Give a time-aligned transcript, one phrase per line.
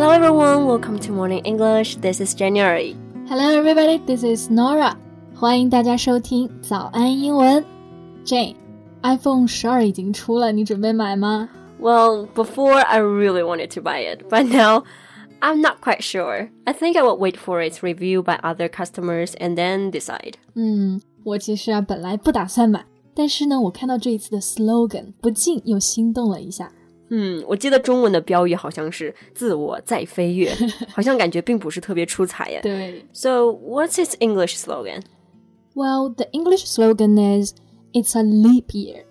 [0.00, 1.96] Hello everyone, welcome to Morning English.
[1.96, 2.96] This is January.
[3.26, 4.94] Hello everybody, this is Norah.
[5.34, 7.64] 欢迎大家收听早安英文。
[8.24, 8.54] Jane,
[9.02, 11.48] iPhone 十二已经出了，你准备买吗
[11.80, 14.84] ？Well, before I really wanted to buy it, but now
[15.40, 16.48] I'm not quite sure.
[16.62, 20.34] I think I will wait for its review by other customers and then decide.
[20.54, 22.84] Hmm, 嗯，我其实啊本来不打算买，
[23.16, 26.70] 但是呢，我看到这一次的 slogan，不禁又心动了一下。
[27.10, 30.52] 嗯，我记得中文的标语好像是“自我再飞跃”，
[30.92, 32.60] 好像感觉并不是特别出彩耶。
[32.62, 33.04] 对。
[33.12, 35.02] So what's its English slogan?
[35.74, 37.54] Well, the English slogan is
[37.92, 39.04] "It's a leap year."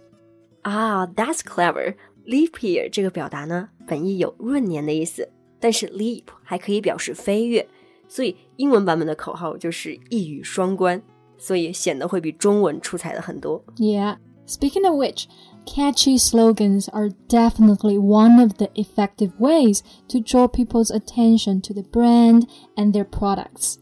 [0.62, 1.96] 啊，That's clever.
[2.26, 7.68] Leap year 这个表达呢，本意有闰年的意思，但是 leap 还可以表示飞跃，
[8.10, 11.02] 所以英文版本的口号就是一语双关，
[11.38, 13.64] 所以显得会比中文出彩的很多。
[13.78, 14.18] Yeah.
[14.47, 15.27] Speaking of which.
[15.65, 21.85] Catchy slogans are definitely one of the effective ways to draw people's attention to the
[21.85, 23.77] brand and their products.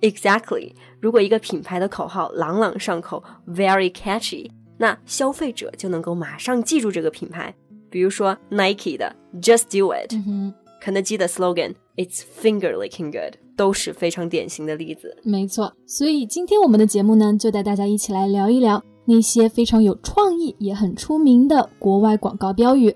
[0.00, 0.74] Exactly.
[1.00, 7.52] 如果一个品牌的口号朗朗上口，very catchy，那消费者就能够马上记住这个品牌。
[7.90, 15.16] 比如说 Nike 的 Just Do It，、嗯、肯德基的 slogan It's finger licking good，都是非常典型的例子。
[15.24, 22.95] 没错，所以今天我们的节目呢，就带大家一起来聊一聊 那些非常有创意也很出名的国外广告标语。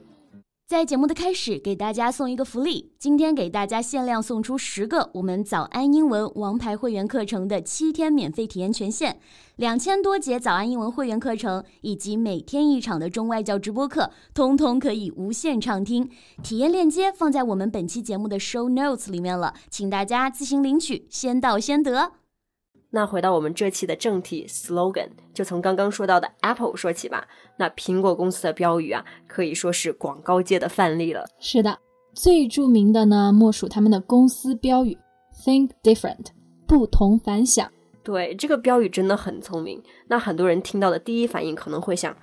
[0.68, 9.18] 在节目的开始，给大家送一个福利，今天给大家限量送出十个我们早安英文王牌会员课程的七天免费体验权限，
[9.56, 16.08] 两千多节早安英文会员课程以及每天一场的中外教直播课，通通可以无限畅听。
[16.44, 22.23] 体验链接放在我们本期节目的 show notes 里面了，请大家自行领取，先到先得。
[22.96, 27.28] 那回到我们这期的正题，slogan 就从刚刚说到的 Apple 说起吧。
[27.58, 31.26] 那苹果公司的标语啊，可以说是广告界的范例了。
[31.40, 31.80] 是的，
[32.14, 34.96] 最著名的呢，莫属他们的公司标语
[35.44, 36.28] “Think Different”，
[36.68, 37.72] 不同凡响。
[38.04, 39.82] 对，这个标语真的很聪明。
[40.08, 42.16] 那很多人听到的第一反应可能会想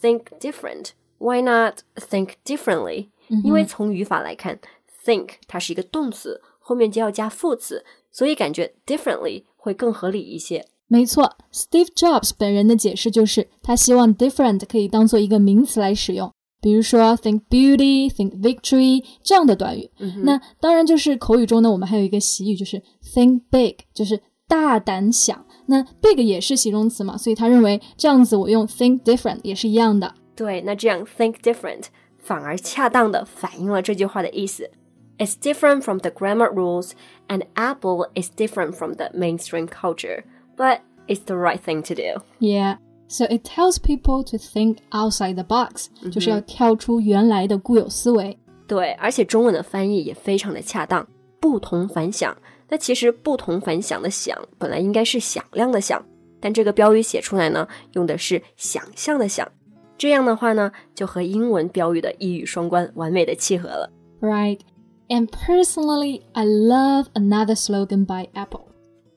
[0.00, 4.58] ，Think different，Why not think differently？、嗯、因为从语法来看
[5.04, 10.64] ，think 它是一个动词，后面就要加副词，所以感觉 differently 会更合理一些。
[10.86, 19.90] 没错，Steve Jobs 本人的解释就是，他希望 different 可以当做一个名词来使用，比如说 think beauty、think victory 这样的短语。
[19.98, 22.82] 嗯、那当然就是口语中呢，我们还有一个习语，就是
[23.14, 24.18] think big，就是
[24.48, 25.44] 大胆想。
[25.66, 30.14] 那 big 也是形容词嘛，所以他认为这样子我用 think different 也是一样的。
[30.34, 31.84] 对，那这样 think different
[32.18, 34.70] 反而恰当的反映了这句话的意思。
[35.19, 36.93] It's different from the grammar rules,
[37.27, 40.23] and Apple is different from the mainstream culture,
[40.57, 42.23] but it's the right thing to do.
[42.39, 42.77] Yeah.
[43.07, 48.37] So it tells people to think outside the box，、嗯、就是要跳出原来的固有思维。
[48.67, 51.07] 对，而且中文的翻译也非常的恰当，
[51.39, 52.35] 不同凡响。
[52.69, 56.03] 那其实不同凡响的响本来应该是响亮的响，
[56.39, 59.47] 但这个标语写出来呢，用的是想象的想。
[59.95, 63.91] 这样的话呢，就和英文标语的一语双关完美的契合了。
[64.19, 64.59] Right.
[65.08, 68.68] And personally, I love another slogan by Apple.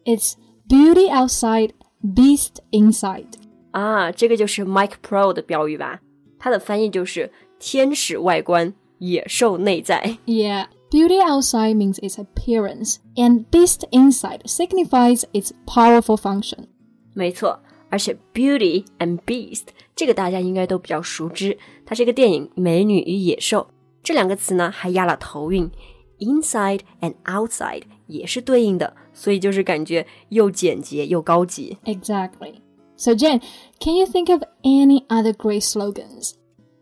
[0.06, 0.35] It's
[0.68, 1.72] Beauty outside,
[2.02, 3.28] beast inside.
[3.72, 6.00] 啊，这个就是 Mac Pro 的标语吧？
[6.40, 10.18] 它的翻译就是天使外观，野兽内在。
[10.25, 10.68] Yeah.
[10.90, 16.66] Beauty outside means its appearance, and beast inside signifies its powerful function.
[17.13, 23.68] 没错，而且 Beauty and Beast 这个大家应该都比较熟知，它是一个电影《美女与野兽》。
[24.03, 25.71] 这两个词呢还押了头韵，
[26.19, 31.77] inside and outside 也是对应的，所以就是感觉又简洁又高级。
[31.84, 32.61] Exactly.
[32.97, 33.43] So Jen,
[33.81, 36.33] can you think of any other great slogans?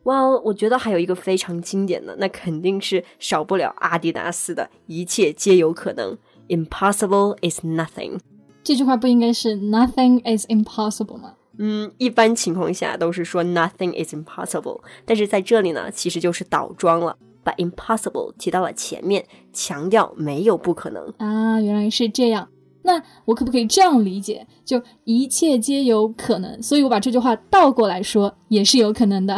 [0.05, 6.19] Well，我觉得还有一个非常经典的，那肯定是少不了阿迪达斯的“一切皆有可能
[6.49, 8.19] ”，Impossible is nothing。
[8.62, 11.35] 这句话不应该是 “Nothing is impossible” 吗？
[11.59, 21.61] 嗯，一般情况下都是说 nothing is impossible，但是在这里呢，其实就是倒装了，把 impossible 提到了前面，强调没有不可能啊。
[21.61, 22.49] 原来是这样，
[22.82, 24.47] 那我可不可以这样理解？
[24.65, 29.37] 就一切皆有可能，所以我把这句话倒过来说也是有可能的。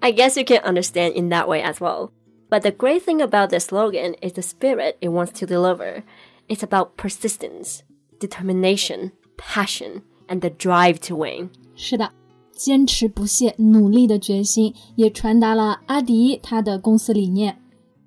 [0.00, 2.10] I guess you can understand in that way as well.
[2.48, 6.02] But the great thing about the slogan is the spirit it wants to deliver.
[6.48, 7.82] It's about persistence,
[8.18, 11.50] determination, passion and the drive to win.
[11.74, 12.10] 是的，
[12.52, 17.58] 坚持不懈、努力的决心，也传达了阿迪他的公司理念。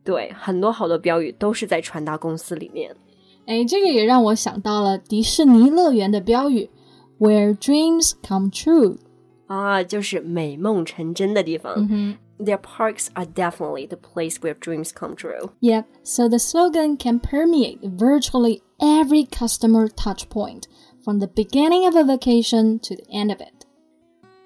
[0.04, 2.96] 对，很多好多标语都是在传达公司理念。
[3.46, 6.70] 哎，这个也让我想到了迪士尼乐园的标语：“
[7.20, 8.98] Where dreams come true。”
[9.48, 11.74] 啊，就是美梦成真的地方。
[11.76, 15.52] 嗯哼 their parks are definitely the place where dreams come true.
[15.62, 20.64] Yep, so the slogan can permeate virtually every customer touch point,
[21.05, 23.67] From the beginning of a vacation to the end of it.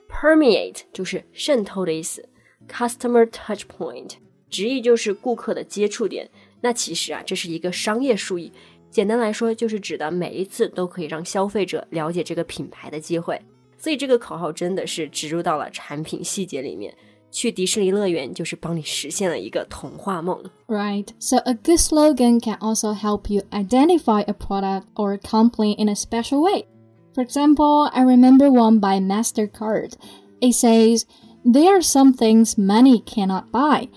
[0.09, 2.29] Permeate 就是渗透的意思
[2.69, 4.13] ，customer touch point
[4.51, 6.31] 直译就是顾客的接触点。
[6.61, 8.53] 那其实啊，这是一个商业术语，
[8.91, 13.41] 简单来说就是指的每一次都可以让消费者了解这个品牌的机会。
[13.79, 16.95] 所以这个口号真的是植入到了产品细节里面。
[17.32, 20.44] 去迪士尼乐园就是帮你实现了一个童话梦。
[20.68, 21.08] Right.
[21.20, 25.90] So a good slogan can also help you identify a product or a company in
[25.90, 26.66] a special way.
[27.14, 29.94] For example, I remember one by MasterCard.
[30.40, 31.06] It says,
[31.50, 33.88] There are some things money cannot buy.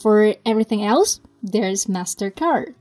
[0.00, 2.74] For everything else, there's MasterCard.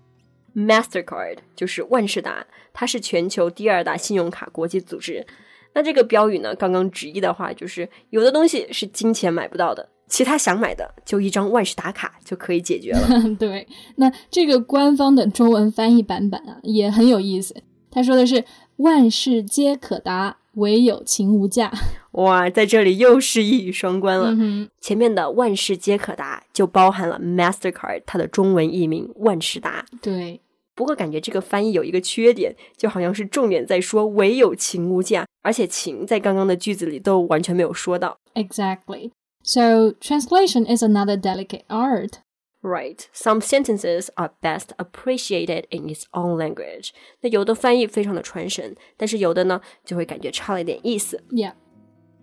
[0.56, 5.26] Mastercard 就是万事达，它是全球第二大信用卡国际组织。
[5.74, 13.09] 那这个标语呢，刚刚直译的话就是有的东西是金钱买不到的， 其他想买的就一张万事达卡就可以解决了。
[13.37, 13.67] 对，
[13.97, 17.53] 那这个官方的中文翻译版本啊也很有意思，
[17.91, 18.45] 他说的是
[18.77, 21.73] 万事皆可达，唯有情无价。
[22.13, 24.29] 哇，在这里又是一语双关了。
[24.39, 29.85] 嗯、前面的万事皆可达就包含了 Mastercard 它的中文译名万事达。
[30.01, 30.41] 对。
[30.77, 38.17] 不过感觉这个翻译有一个缺点，就好像是重点在说唯有情无价，而且情在刚刚的句子里都完全没有说到。
[38.35, 39.11] Exactly.
[39.44, 42.20] So translation is another delicate art.
[42.62, 43.08] Right.
[43.14, 46.90] Some sentences are best appreciated in its own language.
[47.22, 51.24] 那有的翻译非常的传神，但是有的呢就会感觉差了一点意思。
[51.32, 51.54] Yeah.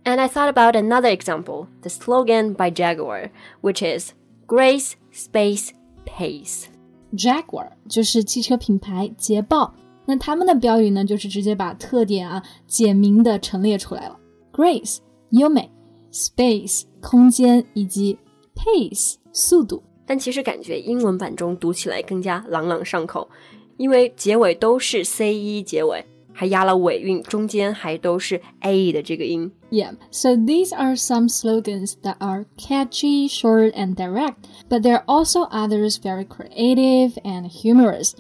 [0.05, 3.31] And I thought about another example, the slogan by Jaguar,
[3.63, 4.13] which is
[4.47, 5.71] Grace Space
[6.05, 6.67] Pace.
[7.15, 9.75] Jaguar 就是汽车品牌捷豹，
[10.05, 14.19] 那他们的标语呢，就是直接把特点啊简明的陈列出来了。
[14.53, 14.99] Grace
[15.31, 15.71] 优美
[16.13, 18.19] ，Space 空间以及
[18.55, 19.83] Pace 速度。
[20.07, 23.29] 但其实感觉英文版中读起来更加朗朗上口，
[23.77, 29.51] 因为结尾都是 ce 结尾，还压了尾韵，中间还都是 a 的这个音。
[29.71, 34.37] Yeah, so these are some slogans that are catchy, short, and direct,
[34.69, 38.13] but there are also others very creative and humorous.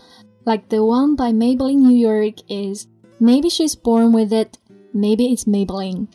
[0.44, 2.88] Like the one by Maybelline New York is
[3.18, 4.58] Maybe she's born with it,
[4.92, 6.08] maybe it's Maybelline.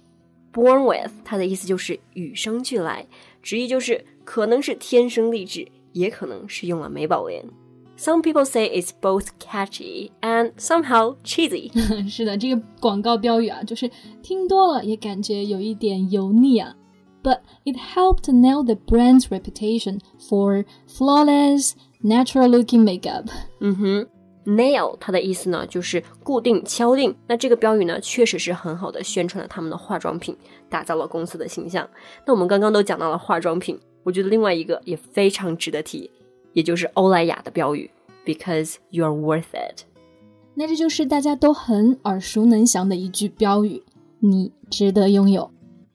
[0.55, 3.07] Born with 它的意思就是与生俱来，
[3.41, 7.45] 直译就是可能是天生丽质，也可能是用了美宝莲。
[7.97, 11.71] Some people say it's both catchy and somehow cheesy.
[12.09, 13.89] 是的，这个广告标语啊，就是
[14.21, 16.75] 听多了也感觉有一点油腻啊。
[17.23, 23.27] But it helped to nail the brand's reputation for flawless, natural-looking makeup.
[23.59, 24.07] 嗯哼。
[24.45, 27.15] Nail，它的意思呢就是固定、敲定。
[27.27, 30.35] 那这个标语呢，确实是很好的宣传了他们的化妆品，
[30.67, 31.88] 打造了公司的形象。
[32.25, 36.09] 那我们刚刚都讲到了化妆品，我觉得另外一个也非常值得提，
[36.53, 37.91] 也就是欧莱雅的标语，
[38.25, 39.83] Because you are worth it。
[40.55, 43.83] 那这就是大家都很耳熟能详的一句标语，
[44.19, 45.51] 你值得拥有。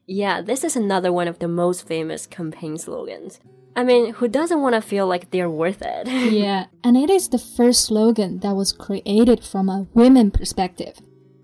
[0.07, 3.35] Yeah, this is another one of the most famous campaign slogans.
[3.75, 6.09] I mean, who doesn't want to feel like they're worth it?
[6.33, 10.95] yeah, and it is the first slogan that was created from a women perspective.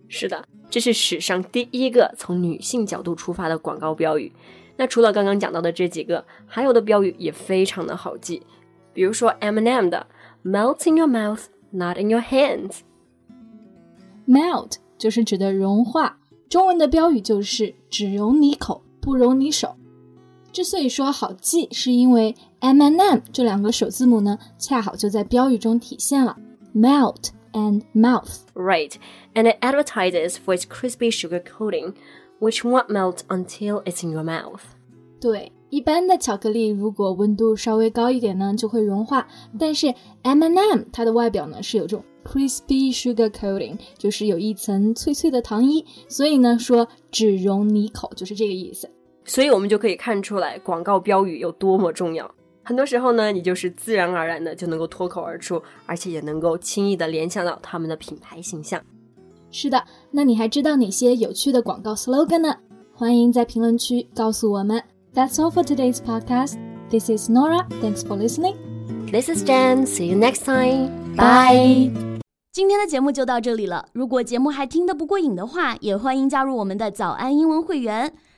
[0.09, 4.33] 是的，这是史上第一个从女性角度出发的广告标语。
[4.79, 8.43] 那除了刚刚讲到的这几个，还有的标语也非常的好记，
[8.95, 10.07] 比如说 M&M 的
[10.43, 12.79] "Melt in your mouth, not in your hands"。
[14.27, 16.19] Melt 就是指的融化，
[16.49, 19.77] 中文的标语就是只容你口，不容你手。
[20.52, 26.36] 之所以说好记，是因为 M and M 这两个首字母呢，恰好就在标语中体现了
[26.74, 28.40] melt and mouth。
[28.54, 28.94] Right,
[29.36, 31.94] and it advertises for its crispy sugar coating,
[32.40, 34.62] which won't melt until it's in your mouth.
[35.20, 39.28] 对，一般的巧克力如果温度稍微高一点呢，就会融化。
[39.60, 48.90] 但是 M and M 它的外表呢是有这种 crispy sugar coating，就是有一层脆脆的糖衣，所以呢说只溶你口就是这个意思。
[49.28, 52.34] 所以我们就可以看出来广告标语有多么重要。
[52.64, 58.82] 很多时候呢，你就是自然而然的就能够脱口而出，而且也能够轻易的联想到他们的品牌形象。
[59.52, 62.56] 是的，那你还知道哪些有趣的广告 slogan 呢？
[62.94, 64.82] 欢迎在评论区告诉我们。
[65.14, 66.58] That's all for today's podcast.
[66.90, 67.66] This is Nora.
[67.82, 68.56] Thanks for listening.
[69.12, 69.86] This is Jen.
[69.86, 70.90] See you next time.
[71.16, 71.92] Bye.
[72.52, 73.88] 今天的节目就到这里了。
[73.94, 78.14] 如果节目还听得不过瘾的话，也欢迎加入我们的早安英文会员。